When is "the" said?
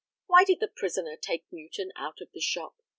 0.61-0.67, 2.31-2.41